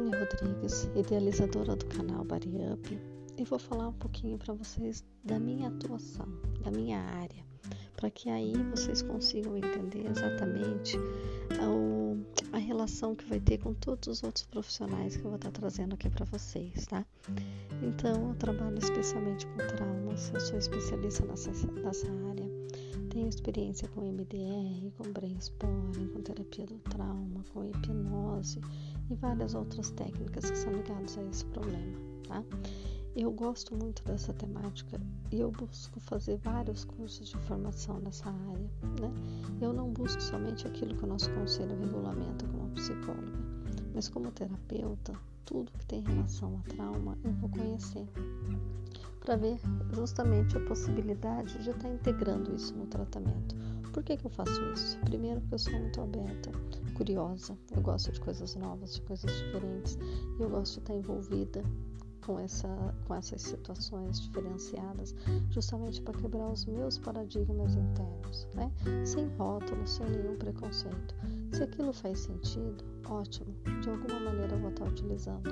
Rodrigues, 0.00 0.90
idealizadora 0.96 1.76
do 1.76 1.86
canal 1.86 2.24
Body 2.24 2.50
Up, 2.72 3.00
e 3.36 3.44
vou 3.44 3.58
falar 3.60 3.88
um 3.88 3.92
pouquinho 3.92 4.36
para 4.36 4.52
vocês 4.52 5.04
da 5.22 5.38
minha 5.38 5.68
atuação, 5.68 6.26
da 6.62 6.70
minha 6.70 6.98
área, 6.98 7.44
para 7.94 8.10
que 8.10 8.28
aí 8.28 8.52
vocês 8.70 9.02
consigam 9.02 9.56
entender 9.56 10.06
exatamente 10.10 10.98
a, 11.60 12.56
a, 12.56 12.58
relação 12.58 13.14
que 13.14 13.24
vai 13.24 13.38
ter 13.38 13.58
com 13.58 13.72
todos 13.74 14.08
os 14.08 14.22
outros 14.24 14.46
profissionais 14.46 15.16
que 15.16 15.22
eu 15.22 15.30
vou 15.30 15.36
estar 15.36 15.52
trazendo 15.52 15.94
aqui 15.94 16.10
para 16.10 16.24
vocês, 16.24 16.86
tá? 16.86 17.06
Então, 17.80 18.30
eu 18.30 18.34
trabalho 18.34 18.78
especialmente 18.78 19.46
com 19.46 19.58
traumas, 19.58 20.32
eu 20.34 20.40
sou 20.40 20.58
especialista 20.58 21.24
nessa, 21.24 21.50
nessa 21.72 22.08
área, 22.28 22.43
tenho 23.24 23.30
experiência 23.30 23.88
com 23.88 24.02
MDR, 24.02 24.90
com 24.98 25.10
brainstorming, 25.12 26.08
com 26.08 26.20
terapia 26.20 26.66
do 26.66 26.78
trauma, 26.80 27.42
com 27.52 27.64
hipnose 27.64 28.60
e 29.08 29.14
várias 29.14 29.54
outras 29.54 29.90
técnicas 29.92 30.50
que 30.50 30.58
são 30.58 30.72
ligadas 30.72 31.16
a 31.16 31.22
esse 31.24 31.44
problema, 31.46 31.98
tá? 32.28 32.44
Eu 33.16 33.32
gosto 33.32 33.74
muito 33.76 34.02
dessa 34.04 34.34
temática 34.34 35.00
e 35.32 35.40
eu 35.40 35.50
busco 35.50 36.00
fazer 36.00 36.36
vários 36.38 36.84
cursos 36.84 37.28
de 37.28 37.38
formação 37.38 37.98
nessa 38.00 38.28
área, 38.28 38.70
né? 39.00 39.10
Eu 39.60 39.72
não 39.72 39.90
busco 39.90 40.20
somente 40.20 40.66
aquilo 40.66 40.94
que 40.94 41.04
o 41.04 41.08
nosso 41.08 41.30
conselho 41.32 41.78
regulamenta 41.78 42.46
como 42.48 42.68
psicóloga, 42.70 43.38
mas 43.94 44.08
como 44.08 44.30
terapeuta, 44.32 45.14
tudo 45.46 45.72
que 45.72 45.86
tem 45.86 46.02
relação 46.02 46.58
a 46.58 46.68
trauma 46.68 47.16
eu 47.24 47.32
vou 47.34 47.48
conhecer 47.48 48.06
para 49.24 49.36
ver 49.36 49.58
justamente 49.92 50.56
a 50.56 50.60
possibilidade 50.60 51.58
de 51.62 51.70
estar 51.70 51.88
integrando 51.88 52.54
isso 52.54 52.76
no 52.76 52.86
tratamento. 52.86 53.56
Por 53.92 54.02
que, 54.02 54.16
que 54.16 54.26
eu 54.26 54.30
faço 54.30 54.60
isso? 54.74 54.98
Primeiro, 55.00 55.40
porque 55.40 55.54
eu 55.54 55.58
sou 55.58 55.72
muito 55.72 56.00
aberta, 56.00 56.50
curiosa, 56.94 57.56
eu 57.74 57.80
gosto 57.80 58.12
de 58.12 58.20
coisas 58.20 58.54
novas, 58.54 58.94
de 58.94 59.02
coisas 59.02 59.30
diferentes, 59.32 59.98
e 60.38 60.42
eu 60.42 60.50
gosto 60.50 60.74
de 60.74 60.80
estar 60.80 60.94
envolvida 60.94 61.62
com, 62.26 62.38
essa, 62.38 62.68
com 63.06 63.14
essas 63.14 63.40
situações 63.40 64.20
diferenciadas, 64.20 65.14
justamente 65.50 66.02
para 66.02 66.18
quebrar 66.18 66.48
os 66.48 66.66
meus 66.66 66.98
paradigmas 66.98 67.74
internos, 67.76 68.46
né? 68.54 68.70
sem 69.04 69.26
rótulo, 69.36 69.86
sem 69.86 70.06
nenhum 70.06 70.36
preconceito. 70.36 71.14
Se 71.52 71.62
aquilo 71.62 71.92
faz 71.92 72.20
sentido, 72.20 72.84
ótimo, 73.08 73.54
de 73.80 73.88
alguma 73.88 74.20
maneira 74.20 74.54
eu 74.54 74.60
vou 74.60 74.70
estar 74.70 74.86
utilizando. 74.86 75.48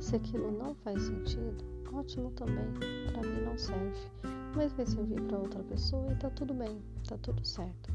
Se 0.00 0.16
aquilo 0.16 0.52
não 0.52 0.74
faz 0.74 1.02
sentido, 1.02 1.75
ótimo 1.92 2.30
também, 2.32 2.72
para 3.12 3.22
mim 3.22 3.44
não 3.44 3.56
serve, 3.58 4.10
mas 4.54 4.72
vai 4.72 4.86
servir 4.86 5.20
para 5.22 5.38
outra 5.38 5.62
pessoa 5.64 6.12
e 6.12 6.16
tá 6.16 6.30
tudo 6.30 6.54
bem, 6.54 6.80
tá 7.08 7.16
tudo 7.18 7.44
certo. 7.44 7.92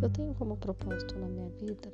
Eu 0.00 0.08
tenho 0.10 0.34
como 0.34 0.56
propósito 0.56 1.18
na 1.18 1.26
minha 1.26 1.48
vida 1.50 1.90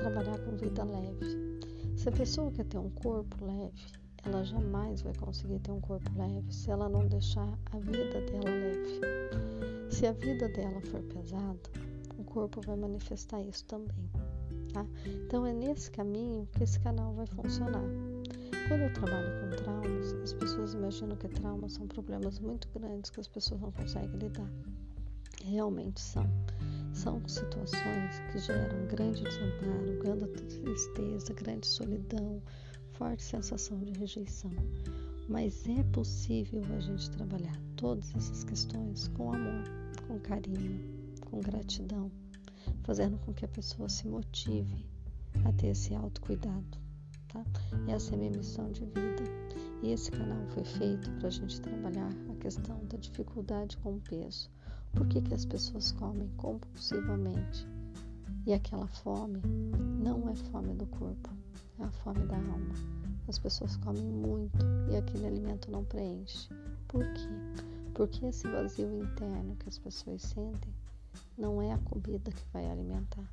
trabalhar 0.00 0.38
com 0.40 0.56
vida 0.56 0.84
leve. 0.84 1.60
Se 1.96 2.08
a 2.08 2.12
pessoa 2.12 2.50
quer 2.50 2.64
ter 2.64 2.78
um 2.78 2.90
corpo 2.90 3.44
leve, 3.44 3.84
ela 4.24 4.42
jamais 4.44 5.02
vai 5.02 5.14
conseguir 5.14 5.58
ter 5.60 5.70
um 5.70 5.80
corpo 5.80 6.10
leve 6.16 6.52
se 6.52 6.70
ela 6.70 6.88
não 6.88 7.06
deixar 7.06 7.48
a 7.72 7.78
vida 7.78 8.20
dela 8.22 8.50
leve. 8.50 9.00
Se 9.90 10.06
a 10.06 10.12
vida 10.12 10.48
dela 10.48 10.80
for 10.80 11.02
pesada, 11.02 11.60
o 12.18 12.24
corpo 12.24 12.60
vai 12.62 12.76
manifestar 12.76 13.40
isso 13.42 13.64
também. 13.66 14.10
Tá? 14.72 14.84
Então 15.06 15.46
é 15.46 15.52
nesse 15.52 15.90
caminho 15.90 16.48
que 16.52 16.64
esse 16.64 16.80
canal 16.80 17.12
vai 17.14 17.26
funcionar. 17.26 17.84
Quando 18.66 18.80
eu 18.80 18.92
trabalho 18.94 19.28
com 19.40 19.56
traumas, 19.62 20.14
as 20.22 20.32
pessoas 20.32 20.72
imaginam 20.72 21.14
que 21.16 21.28
traumas 21.28 21.74
são 21.74 21.86
problemas 21.86 22.38
muito 22.38 22.66
grandes 22.70 23.10
que 23.10 23.20
as 23.20 23.28
pessoas 23.28 23.60
não 23.60 23.70
conseguem 23.70 24.16
lidar. 24.16 24.50
Realmente 25.44 26.00
são. 26.00 26.26
São 26.94 27.20
situações 27.28 28.20
que 28.32 28.38
geram 28.38 28.86
grande 28.86 29.22
desamparo, 29.22 29.98
grande 30.02 30.26
tristeza, 30.28 31.34
grande 31.34 31.66
solidão, 31.66 32.40
forte 32.92 33.22
sensação 33.22 33.78
de 33.80 33.98
rejeição. 33.98 34.50
Mas 35.28 35.68
é 35.68 35.82
possível 35.92 36.62
a 36.74 36.80
gente 36.80 37.10
trabalhar 37.10 37.60
todas 37.76 38.14
essas 38.14 38.44
questões 38.44 39.08
com 39.08 39.34
amor, 39.34 39.64
com 40.06 40.18
carinho, 40.20 40.80
com 41.30 41.38
gratidão, 41.40 42.10
fazendo 42.82 43.18
com 43.18 43.34
que 43.34 43.44
a 43.44 43.48
pessoa 43.48 43.90
se 43.90 44.08
motive 44.08 44.86
a 45.44 45.52
ter 45.52 45.68
esse 45.68 45.94
autocuidado. 45.94 46.83
Tá? 47.34 47.44
Essa 47.88 48.12
é 48.12 48.14
a 48.14 48.18
minha 48.18 48.30
missão 48.30 48.70
de 48.70 48.84
vida. 48.86 49.24
E 49.82 49.90
esse 49.90 50.10
canal 50.10 50.46
foi 50.50 50.64
feito 50.64 51.10
para 51.18 51.28
a 51.28 51.30
gente 51.30 51.60
trabalhar 51.60 52.10
a 52.30 52.34
questão 52.36 52.80
da 52.86 52.96
dificuldade 52.96 53.76
com 53.78 53.96
o 53.96 54.00
peso. 54.00 54.48
Por 54.92 55.06
que, 55.08 55.20
que 55.20 55.34
as 55.34 55.44
pessoas 55.44 55.90
comem 55.92 56.30
compulsivamente? 56.36 57.66
E 58.46 58.52
aquela 58.52 58.86
fome 58.86 59.42
não 60.00 60.28
é 60.28 60.34
fome 60.36 60.74
do 60.74 60.86
corpo, 60.86 61.30
é 61.80 61.84
a 61.84 61.90
fome 61.90 62.24
da 62.26 62.36
alma. 62.36 62.74
As 63.26 63.38
pessoas 63.38 63.76
comem 63.78 64.04
muito 64.04 64.64
e 64.90 64.96
aquele 64.96 65.26
alimento 65.26 65.70
não 65.70 65.84
preenche. 65.84 66.48
Por 66.86 67.04
quê? 67.14 67.28
Porque 67.94 68.26
esse 68.26 68.46
vazio 68.46 68.94
interno 69.02 69.56
que 69.56 69.68
as 69.68 69.78
pessoas 69.78 70.22
sentem 70.22 70.72
não 71.36 71.60
é 71.60 71.72
a 71.72 71.78
comida 71.78 72.30
que 72.30 72.44
vai 72.52 72.70
alimentar, 72.70 73.28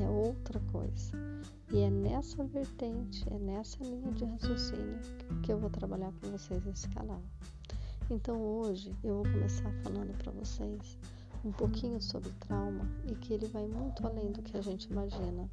é 0.00 0.08
outra 0.08 0.60
coisa. 0.72 1.12
E 1.72 1.78
é 1.78 1.90
nessa 1.90 2.44
vertente, 2.44 3.24
é 3.32 3.38
nessa 3.38 3.82
linha 3.82 4.12
de 4.12 4.24
raciocínio 4.24 4.98
que 5.42 5.52
eu 5.52 5.58
vou 5.58 5.70
trabalhar 5.70 6.12
com 6.20 6.30
vocês 6.30 6.64
nesse 6.64 6.88
canal. 6.90 7.22
Então 8.10 8.40
hoje 8.40 8.94
eu 9.02 9.16
vou 9.16 9.24
começar 9.24 9.72
falando 9.82 10.16
para 10.18 10.32
vocês 10.32 10.98
um 11.44 11.52
pouquinho 11.52 12.00
sobre 12.00 12.30
trauma 12.40 12.86
e 13.10 13.14
que 13.14 13.32
ele 13.32 13.46
vai 13.46 13.66
muito 13.66 14.06
além 14.06 14.30
do 14.32 14.42
que 14.42 14.56
a 14.56 14.60
gente 14.60 14.84
imagina 14.84 15.48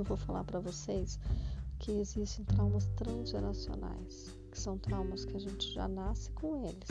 eu 0.00 0.04
vou 0.04 0.16
falar 0.16 0.44
para 0.44 0.60
vocês 0.60 1.18
que 1.78 1.92
existem 1.92 2.44
traumas 2.44 2.86
transgeracionais, 2.96 4.36
que 4.50 4.58
são 4.58 4.78
traumas 4.78 5.24
que 5.24 5.36
a 5.36 5.40
gente 5.40 5.72
já 5.72 5.88
nasce 5.88 6.30
com 6.32 6.64
eles 6.66 6.88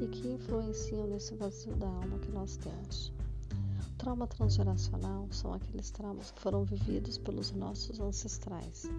e 0.00 0.06
que 0.08 0.28
influenciam 0.28 1.06
nesse 1.06 1.34
vazio 1.34 1.74
da 1.76 1.88
alma 1.88 2.18
que 2.18 2.30
nós 2.30 2.56
temos. 2.56 3.12
Trauma 4.00 4.26
transgeracional 4.26 5.28
são 5.30 5.52
aqueles 5.52 5.90
traumas 5.90 6.30
que 6.30 6.40
foram 6.40 6.64
vividos 6.64 7.18
pelos 7.18 7.52
nossos 7.52 8.00
ancestrais, 8.00 8.90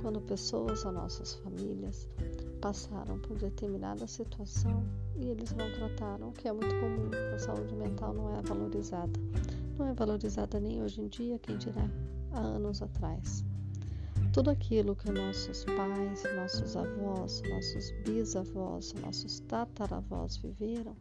quando 0.00 0.18
pessoas 0.18 0.82
ou 0.86 0.92
nossas 0.92 1.34
famílias 1.34 2.08
passaram 2.58 3.18
por 3.18 3.36
determinada 3.36 4.06
situação 4.06 4.82
e 5.14 5.26
eles 5.26 5.52
não 5.52 5.70
trataram, 5.72 6.30
o 6.30 6.32
que 6.32 6.48
é 6.48 6.52
muito 6.54 6.74
comum. 6.80 7.10
A 7.34 7.38
saúde 7.38 7.74
mental 7.74 8.14
não 8.14 8.34
é 8.34 8.40
valorizada. 8.40 9.20
Não 9.76 9.88
é 9.88 9.92
valorizada 9.92 10.58
nem 10.58 10.82
hoje 10.82 11.02
em 11.02 11.08
dia, 11.08 11.38
quem 11.38 11.58
dirá 11.58 11.86
há 12.32 12.40
anos 12.40 12.80
atrás. 12.80 13.44
Tudo 14.32 14.48
aquilo 14.48 14.96
que 14.96 15.12
nossos 15.12 15.66
pais, 15.66 16.22
nossos 16.34 16.74
avós, 16.78 17.42
nossos 17.50 17.90
bisavós, 18.06 18.94
nossos 19.02 19.38
tataravós 19.40 20.38
viveram, 20.38 20.96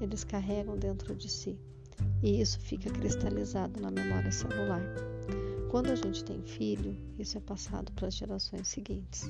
eles 0.00 0.22
carregam 0.22 0.76
dentro 0.76 1.12
de 1.16 1.28
si 1.28 1.58
e 2.22 2.40
isso 2.40 2.58
fica 2.60 2.90
cristalizado 2.90 3.80
na 3.80 3.90
memória 3.90 4.30
celular. 4.30 4.82
Quando 5.70 5.90
a 5.90 5.94
gente 5.94 6.24
tem 6.24 6.42
filho, 6.42 6.96
isso 7.18 7.36
é 7.36 7.40
passado 7.40 7.92
para 7.92 8.08
as 8.08 8.14
gerações 8.14 8.68
seguintes. 8.68 9.28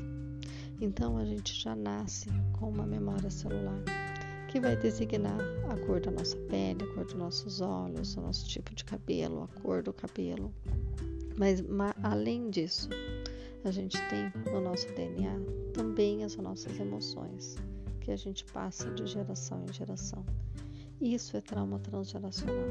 Então 0.80 1.18
a 1.18 1.24
gente 1.24 1.54
já 1.60 1.74
nasce 1.74 2.28
com 2.58 2.70
uma 2.70 2.86
memória 2.86 3.30
celular 3.30 3.82
que 4.48 4.60
vai 4.60 4.76
designar 4.76 5.38
a 5.68 5.76
cor 5.86 6.00
da 6.00 6.10
nossa 6.10 6.36
pele, 6.48 6.82
a 6.82 6.94
cor 6.94 7.04
dos 7.04 7.14
nossos 7.14 7.60
olhos, 7.60 8.16
o 8.16 8.20
nosso 8.22 8.48
tipo 8.48 8.74
de 8.74 8.84
cabelo, 8.84 9.42
a 9.42 9.60
cor 9.60 9.82
do 9.82 9.92
cabelo, 9.92 10.54
mas, 11.38 11.62
além 12.02 12.50
disso, 12.50 12.88
a 13.64 13.70
gente 13.70 13.96
tem 14.08 14.32
no 14.52 14.60
nosso 14.60 14.88
DNA 14.94 15.38
também 15.72 16.24
as 16.24 16.34
nossas 16.34 16.80
emoções, 16.80 17.56
que 18.00 18.10
a 18.10 18.16
gente 18.16 18.44
passa 18.46 18.90
de 18.90 19.06
geração 19.06 19.64
em 19.68 19.72
geração. 19.72 20.26
Isso 21.00 21.36
é 21.36 21.40
trauma 21.40 21.78
transgeracional. 21.78 22.66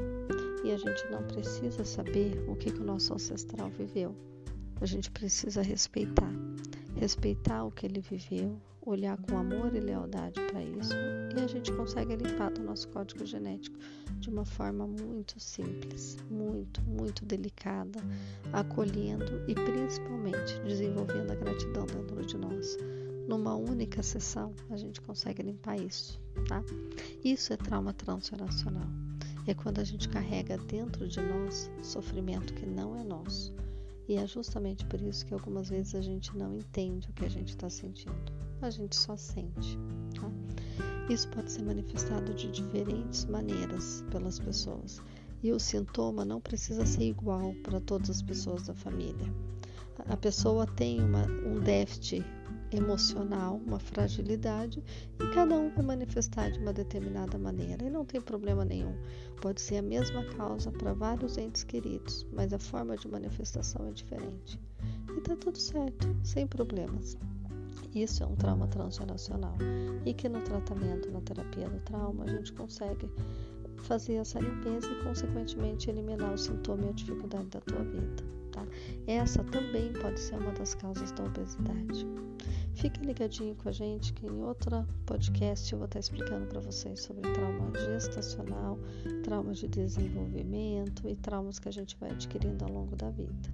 E 0.64 0.70
a 0.70 0.76
gente 0.76 1.08
não 1.10 1.22
precisa 1.22 1.84
saber 1.84 2.44
o 2.48 2.56
que, 2.56 2.70
que 2.70 2.80
o 2.80 2.84
nosso 2.84 3.14
ancestral 3.14 3.70
viveu. 3.70 4.14
A 4.80 4.86
gente 4.86 5.10
precisa 5.10 5.62
respeitar. 5.62 6.30
Respeitar 6.96 7.64
o 7.64 7.70
que 7.70 7.86
ele 7.86 8.00
viveu, 8.00 8.60
olhar 8.82 9.16
com 9.18 9.38
amor 9.38 9.74
e 9.74 9.80
lealdade 9.80 10.40
para 10.50 10.62
isso 10.62 10.94
e 11.36 11.40
a 11.40 11.46
gente 11.46 11.72
consegue 11.72 12.16
limpar 12.16 12.50
do 12.50 12.62
nosso 12.62 12.88
código 12.88 13.24
genético 13.24 13.78
de 14.18 14.28
uma 14.28 14.44
forma 14.44 14.86
muito 14.86 15.38
simples, 15.38 16.16
muito, 16.30 16.82
muito 16.82 17.24
delicada, 17.24 18.00
acolhendo 18.52 19.44
e 19.46 19.54
principalmente 19.54 20.58
desenvolvendo 20.64 21.30
a 21.30 21.34
gratidão 21.34 21.86
dentro 21.86 22.24
de 22.24 22.36
nós. 22.36 22.76
Numa 23.28 23.54
única 23.54 24.02
sessão, 24.02 24.54
a 24.70 24.76
gente 24.76 25.00
consegue 25.00 25.42
limpar 25.42 25.78
isso, 25.78 26.20
tá? 26.48 26.64
Isso 27.22 27.52
é 27.52 27.56
trauma 27.56 27.92
transgeracional. 27.92 28.88
É 29.46 29.54
quando 29.54 29.78
a 29.78 29.84
gente 29.84 30.08
carrega 30.08 30.58
dentro 30.58 31.06
de 31.06 31.20
nós 31.20 31.70
sofrimento 31.82 32.54
que 32.54 32.66
não 32.66 32.96
é 32.96 33.04
nosso. 33.04 33.54
E 34.08 34.16
é 34.16 34.26
justamente 34.26 34.84
por 34.86 35.00
isso 35.00 35.24
que 35.24 35.34
algumas 35.34 35.68
vezes 35.68 35.94
a 35.94 36.00
gente 36.00 36.36
não 36.36 36.56
entende 36.56 37.10
o 37.10 37.12
que 37.12 37.24
a 37.24 37.30
gente 37.30 37.50
está 37.50 37.70
sentindo 37.70 38.48
a 38.62 38.70
gente 38.70 38.96
só 38.96 39.16
sente. 39.16 39.78
Tá? 40.20 40.30
Isso 41.08 41.28
pode 41.28 41.50
ser 41.50 41.62
manifestado 41.62 42.34
de 42.34 42.50
diferentes 42.50 43.24
maneiras 43.26 44.04
pelas 44.10 44.38
pessoas 44.38 45.00
e 45.42 45.52
o 45.52 45.60
sintoma 45.60 46.24
não 46.24 46.40
precisa 46.40 46.84
ser 46.84 47.04
igual 47.04 47.54
para 47.62 47.80
todas 47.80 48.10
as 48.10 48.22
pessoas 48.22 48.66
da 48.66 48.74
família. 48.74 49.32
a 50.06 50.16
pessoa 50.16 50.66
tem 50.66 51.00
uma, 51.00 51.24
um 51.46 51.60
déficit 51.60 52.24
emocional, 52.72 53.60
uma 53.66 53.78
fragilidade, 53.78 54.82
e 55.18 55.34
cada 55.34 55.54
um 55.54 55.70
vai 55.70 55.84
manifestar 55.84 56.50
de 56.50 56.58
uma 56.58 56.72
determinada 56.72 57.38
maneira. 57.38 57.84
E 57.84 57.90
não 57.90 58.04
tem 58.04 58.20
problema 58.20 58.64
nenhum. 58.64 58.94
Pode 59.40 59.60
ser 59.60 59.78
a 59.78 59.82
mesma 59.82 60.24
causa 60.36 60.70
para 60.70 60.92
vários 60.92 61.38
entes 61.38 61.64
queridos, 61.64 62.26
mas 62.32 62.52
a 62.52 62.58
forma 62.58 62.96
de 62.96 63.08
manifestação 63.08 63.86
é 63.88 63.92
diferente. 63.92 64.60
E 65.16 65.20
tá 65.20 65.36
tudo 65.36 65.58
certo, 65.58 66.14
sem 66.22 66.46
problemas. 66.46 67.16
Isso 67.94 68.22
é 68.22 68.26
um 68.26 68.36
trauma 68.36 68.66
transgeracional 68.68 69.56
e 70.04 70.12
que 70.12 70.28
no 70.28 70.42
tratamento, 70.42 71.10
na 71.10 71.20
terapia 71.20 71.68
do 71.68 71.80
trauma, 71.80 72.24
a 72.24 72.28
gente 72.28 72.52
consegue 72.52 73.10
fazer 73.78 74.14
essa 74.14 74.38
limpeza 74.40 74.86
e, 74.90 75.04
consequentemente, 75.04 75.88
eliminar 75.88 76.34
o 76.34 76.38
sintoma 76.38 76.84
e 76.84 76.88
a 76.90 76.92
dificuldade 76.92 77.46
da 77.46 77.60
tua 77.60 77.82
vida. 77.82 78.37
Tá? 78.58 78.66
Essa 79.06 79.44
também 79.44 79.92
pode 79.92 80.18
ser 80.18 80.34
uma 80.36 80.52
das 80.52 80.74
causas 80.74 81.12
da 81.12 81.24
obesidade. 81.24 82.06
Fique 82.74 83.00
ligadinho 83.04 83.54
com 83.56 83.68
a 83.68 83.72
gente 83.72 84.12
que 84.12 84.26
em 84.26 84.42
outro 84.42 84.86
podcast 85.06 85.72
eu 85.72 85.78
vou 85.78 85.86
estar 85.86 85.98
explicando 85.98 86.46
para 86.46 86.60
vocês 86.60 87.02
sobre 87.02 87.22
trauma 87.32 87.72
gestacional, 87.78 88.78
trauma 89.22 89.52
de 89.52 89.68
desenvolvimento 89.68 91.08
e 91.08 91.16
traumas 91.16 91.58
que 91.58 91.68
a 91.68 91.72
gente 91.72 91.96
vai 91.98 92.10
adquirindo 92.10 92.64
ao 92.64 92.70
longo 92.70 92.96
da 92.96 93.10
vida. 93.10 93.52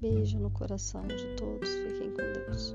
Beijo 0.00 0.38
no 0.38 0.50
coração 0.50 1.06
de 1.06 1.36
todos, 1.36 1.68
fiquem 1.68 2.10
com 2.10 2.22
Deus. 2.32 2.74